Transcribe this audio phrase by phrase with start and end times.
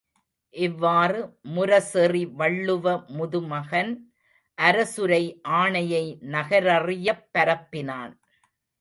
[0.53, 1.19] இவ்வாறு
[1.55, 3.93] முரசெறி வள்ளுவ முதுமகன்
[4.57, 5.23] அரசுரை
[5.61, 6.05] ஆணையை
[6.31, 8.13] நகரறியப் பரப்பினான்.